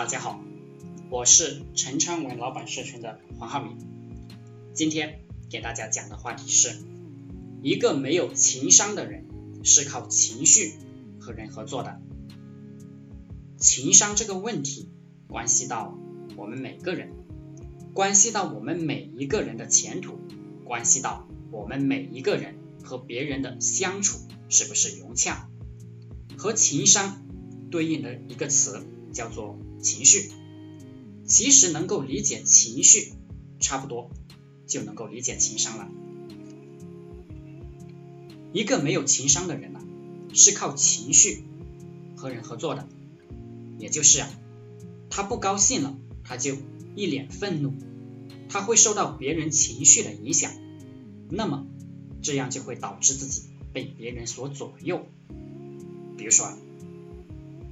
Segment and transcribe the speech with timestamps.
[0.00, 0.42] 大家好，
[1.10, 3.76] 我是陈昌文老板社群的黄浩明。
[4.72, 6.74] 今天给大家讲的话题是：
[7.60, 9.26] 一个没有情商的人
[9.62, 10.72] 是靠情绪
[11.20, 12.00] 和人合作的。
[13.58, 14.88] 情商这个问题
[15.28, 15.94] 关系到
[16.34, 17.10] 我们每个人，
[17.92, 20.18] 关系到我们每一个人的前途，
[20.64, 24.16] 关系到我们每一个人和别人的相处
[24.48, 25.50] 是不是融洽。
[26.38, 27.22] 和情商
[27.70, 28.82] 对应的一个词
[29.12, 30.30] 叫做情绪。
[31.24, 33.12] 其实能够理解情绪，
[33.60, 34.10] 差不多
[34.66, 35.88] 就能够理解情商了。
[38.52, 39.80] 一个没有情商的人呢，
[40.34, 41.44] 是靠情绪
[42.16, 42.88] 和人合作的。
[43.78, 44.28] 也就是啊，
[45.08, 46.56] 他不高兴了，他就
[46.96, 47.72] 一脸愤怒，
[48.48, 50.52] 他会受到别人情绪的影响，
[51.30, 51.66] 那么
[52.22, 55.06] 这样就会导致自己被别人所左右。
[56.18, 56.52] 比如说，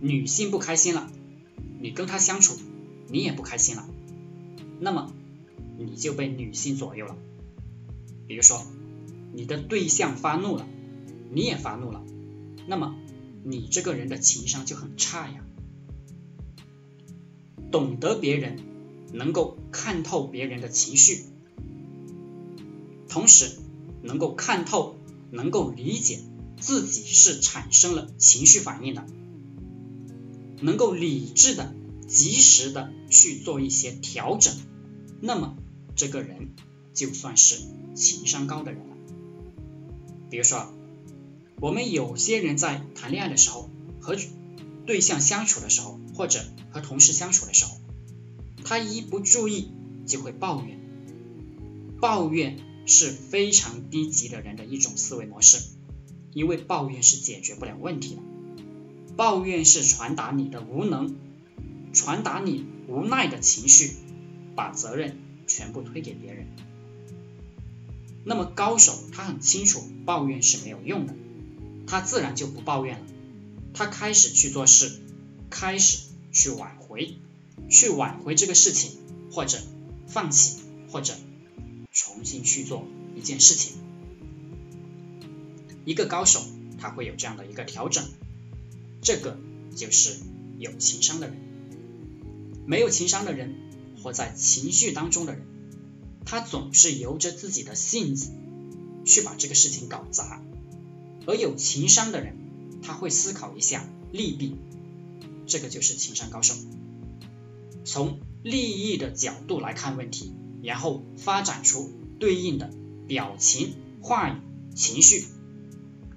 [0.00, 1.12] 女性不开心了，
[1.80, 2.56] 你跟他相处，
[3.08, 3.88] 你也不开心了，
[4.80, 5.12] 那么
[5.78, 7.16] 你就被女性左右了。
[8.26, 8.62] 比如说，
[9.32, 10.66] 你的对象发怒了，
[11.30, 12.04] 你也发怒了，
[12.66, 12.96] 那么
[13.44, 15.44] 你这个人的情商就很差呀。
[17.70, 18.58] 懂得别人，
[19.12, 21.24] 能够看透别人的情绪，
[23.08, 23.58] 同时
[24.02, 24.96] 能够看透，
[25.30, 26.20] 能够理解
[26.58, 29.06] 自己是产生了情绪反应的，
[30.60, 31.74] 能够理智的、
[32.06, 34.54] 及时的去做一些调整，
[35.20, 35.56] 那么
[35.96, 36.50] 这个人
[36.94, 37.56] 就算是
[37.94, 38.96] 情商高的人了。
[40.30, 40.72] 比如说，
[41.60, 43.70] 我们有些人在谈恋爱的时候
[44.00, 44.16] 和
[44.86, 47.72] 对象相处的时候，或者和同事相处的时候，
[48.64, 49.72] 他一不注意
[50.06, 50.78] 就会抱怨。
[52.00, 55.58] 抱怨是非常低级的人的一种思维模式，
[56.32, 58.22] 因为抱怨是解决不了问题的。
[59.18, 61.16] 抱怨是传达你的无能，
[61.92, 63.96] 传达你无奈的情绪，
[64.54, 66.46] 把责任全部推给别人。
[68.24, 71.16] 那么高手他很清楚抱怨是没有用的，
[71.88, 73.06] 他自然就不抱怨了。
[73.74, 75.00] 他开始去做事，
[75.50, 75.98] 开始
[76.30, 77.16] 去挽回，
[77.68, 78.98] 去挽回这个事情，
[79.32, 79.58] 或者
[80.06, 80.60] 放弃，
[80.92, 81.14] 或者
[81.90, 82.86] 重新去做
[83.16, 83.78] 一件事情。
[85.84, 86.40] 一个高手
[86.78, 88.04] 他会有这样的一个调整，
[89.00, 89.38] 这个
[89.74, 90.18] 就是
[90.58, 91.36] 有情商的人。
[92.66, 93.54] 没有情商的人，
[94.02, 95.46] 活在情绪当中的人，
[96.24, 98.30] 他总是由着自己的性子
[99.04, 100.42] 去把这个事情搞砸，
[101.26, 102.36] 而有情商的人。
[102.80, 104.54] 他会思考一下利弊，
[105.46, 106.54] 这个就是情商高手。
[107.84, 110.32] 从利益的角度来看问题，
[110.62, 112.70] 然后发展出对应的
[113.08, 114.36] 表情、话语、
[114.76, 115.24] 情绪，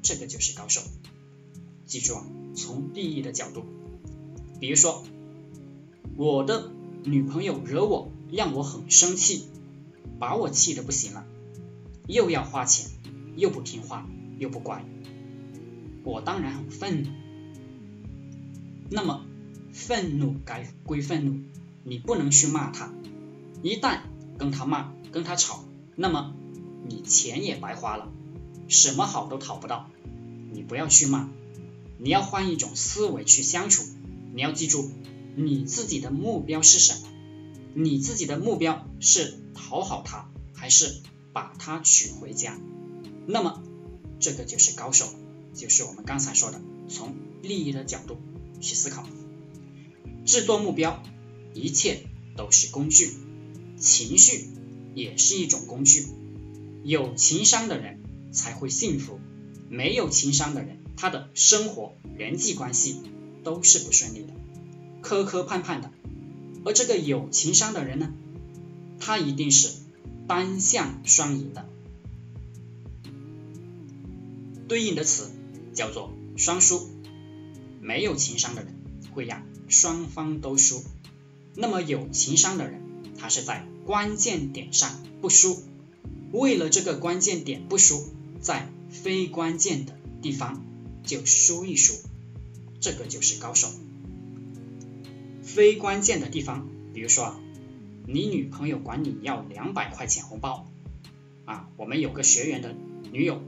[0.03, 0.81] 这个就是高手。
[1.88, 3.63] 记住啊，从利益的角度，
[4.59, 5.03] 比如说
[6.16, 6.72] 我的
[7.03, 9.47] 女朋友惹我，让我很生气，
[10.19, 11.25] 把我气的不行了，
[12.07, 12.89] 又要花钱，
[13.35, 14.07] 又不听话，
[14.38, 14.85] 又不乖。
[16.03, 17.09] 我当然很愤怒，
[18.89, 19.25] 那么
[19.72, 21.39] 愤怒该归愤怒，
[21.83, 22.94] 你不能去骂他。
[23.62, 24.01] 一旦
[24.38, 25.63] 跟他骂、跟他吵，
[25.95, 26.33] 那么
[26.88, 28.12] 你钱也白花了，
[28.68, 29.88] 什么好都讨不到。
[30.51, 31.29] 你不要去骂，
[32.01, 33.84] 你要换一种思维去相处。
[34.34, 34.89] 你要记住，
[35.35, 37.07] 你自己的目标是什么？
[37.75, 41.01] 你自己的目标是讨好他，还是
[41.31, 42.59] 把他娶回家？
[43.28, 43.62] 那么
[44.19, 45.06] 这个就是高手。
[45.53, 47.13] 就是我们刚才说的，从
[47.44, 48.18] 利益的角度
[48.62, 49.06] 去思考，
[50.25, 51.03] 制作目标，
[51.53, 52.06] 一切
[52.38, 53.12] 都是工具，
[53.78, 54.47] 情绪
[54.95, 56.07] 也是一种工具。
[56.83, 58.01] 有情商的人
[58.31, 59.19] 才会幸福，
[59.69, 63.02] 没有情商的人，他的生活、人际关系
[63.44, 64.34] 都是不顺利的，
[65.02, 65.91] 磕磕绊绊的。
[66.66, 68.13] 而这个有情商的人呢，
[69.00, 69.69] 他一定是
[70.28, 71.68] 单向双赢的，
[74.68, 75.30] 对应的词。
[75.74, 76.90] 叫做双输，
[77.80, 78.75] 没有情商的人
[79.13, 80.84] 会让双方都输，
[81.56, 82.81] 那么有情商的人，
[83.18, 85.63] 他是在关键点上不输，
[86.33, 88.04] 为了这个关键点不输，
[88.42, 90.62] 在非关键的地方
[91.12, 91.96] 就输一输，
[92.80, 93.68] 这个就是高手。
[95.44, 97.36] 非关键的地方，比如说
[98.08, 100.66] 你女朋友管你要两百块钱红包，
[101.44, 102.74] 啊，我们有个学员的
[103.12, 103.42] 女友，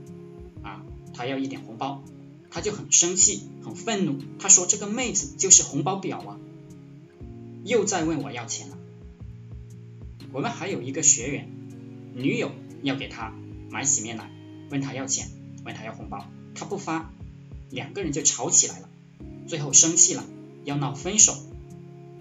[0.61, 0.83] 啊，
[1.13, 2.03] 她要一点红包。
[2.51, 4.19] 她就很生气，很愤怒。
[4.39, 6.37] 她说：“这个妹子就是红包婊啊，
[7.63, 8.77] 又在问我要钱了。”
[10.33, 11.49] 我们还有一个学员，
[12.13, 12.51] 女友
[12.81, 13.33] 要给他
[13.71, 14.29] 买洗面奶，
[14.69, 15.29] 问他要钱，
[15.63, 17.13] 问他要红包，他不发，
[17.73, 18.87] 两个人就吵起来了，
[19.47, 20.23] 最后生气了，
[20.63, 21.35] 要闹分手。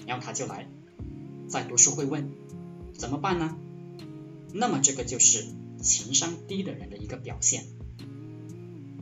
[0.06, 0.66] 然后他就来
[1.46, 2.30] 在读书会问
[2.94, 3.54] 怎么办呢？
[4.54, 5.44] 那么这个就是
[5.80, 7.66] 情商低的人的一个表现。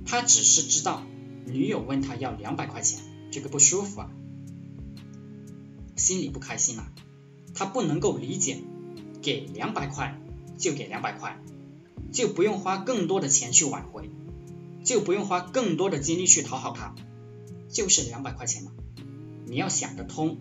[0.04, 1.04] 他只是知道
[1.46, 3.00] 女友问他要两百块钱，
[3.30, 4.10] 这个不舒服啊，
[5.96, 6.92] 心里不开心啊，
[7.54, 8.58] 他不能够理解，
[9.22, 10.20] 给两百块
[10.58, 11.40] 就给两百块，
[12.12, 14.10] 就不用花更多的钱去挽回，
[14.84, 16.94] 就不用花更多的精力去讨好他，
[17.68, 18.72] 就是两百块钱嘛。
[19.46, 20.38] 你要想得通，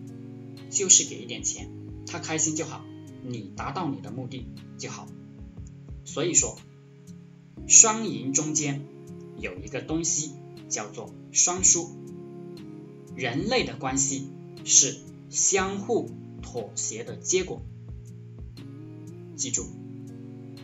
[0.70, 1.70] 就是给一点钱，
[2.06, 2.84] 他开心就好，
[3.24, 4.46] 你达到你的目的
[4.78, 5.08] 就好。
[6.04, 6.58] 所以说，
[7.66, 8.84] 双赢中间
[9.38, 10.32] 有一个东西
[10.68, 11.90] 叫做双输。
[13.16, 14.28] 人类的关系
[14.64, 14.96] 是
[15.28, 16.08] 相互
[16.40, 17.60] 妥协的结果。
[19.36, 19.66] 记住，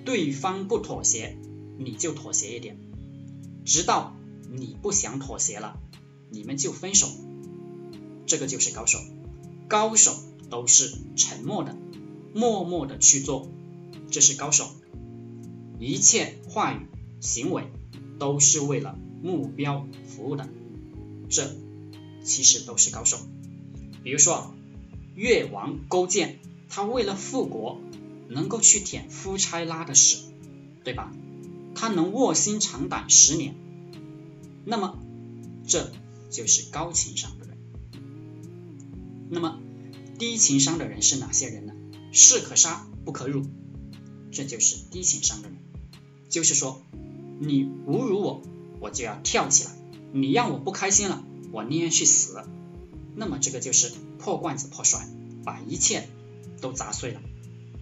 [0.04, 1.36] 对方不妥协，
[1.78, 2.78] 你就妥协一点，
[3.66, 4.16] 直到
[4.50, 5.78] 你不想妥协了，
[6.30, 7.08] 你们就分手。
[8.26, 9.00] 这个就是高手，
[9.68, 10.14] 高手
[10.48, 11.76] 都是沉默的，
[12.32, 13.50] 默默的去做，
[14.10, 14.70] 这是高手。
[15.78, 16.86] 一切话语、
[17.20, 17.64] 行为
[18.18, 20.48] 都是为了目标服务的，
[21.28, 21.54] 这
[22.24, 23.18] 其实都是高手。
[24.02, 24.54] 比如说
[25.14, 27.78] 越王勾践，他为了复国，
[28.28, 30.18] 能够去舔夫差拉的屎，
[30.84, 31.12] 对吧？
[31.76, 33.54] 他能卧薪尝胆十年，
[34.64, 34.98] 那么
[35.66, 35.92] 这
[36.30, 37.58] 就是高情商的人。
[39.28, 39.60] 那么
[40.18, 41.74] 低情商的人是哪些人呢？
[42.12, 43.44] 士可杀不可辱，
[44.32, 45.58] 这就是低情商的人。
[46.30, 46.82] 就是说，
[47.38, 48.42] 你侮辱我，
[48.80, 49.70] 我就要跳起来；
[50.12, 52.42] 你让我不开心了，我宁愿去死。
[53.14, 55.06] 那么这个就是破罐子破摔，
[55.44, 56.08] 把一切
[56.60, 57.20] 都砸碎了，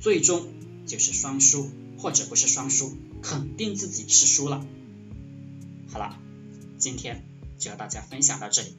[0.00, 0.46] 最终
[0.86, 2.92] 就是双输，或者不是双输，
[3.24, 4.64] 肯定自己是输了。
[5.90, 6.18] 好了，
[6.78, 7.24] 今天
[7.58, 8.76] 就和大家分享到这里，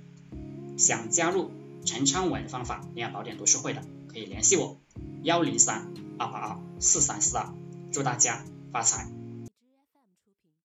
[0.78, 1.52] 想加入。
[1.86, 4.82] 陈昌文方法练宝典读书会的可以联系我
[5.22, 7.54] 幺零三二八二四三四二，
[7.92, 9.15] 祝大家发财。